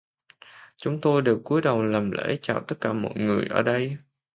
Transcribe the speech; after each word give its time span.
Chúng 0.77 1.01
tôi 1.01 1.21
đều 1.21 1.39
cúi 1.43 1.61
đầu 1.61 1.83
làm 1.83 2.11
lễ 2.11 2.37
chào 2.41 2.61
tất 2.67 2.75
cả 2.81 2.93
mọi 2.93 3.13
người 3.15 3.45
ở 3.49 3.61
đây 3.63 3.97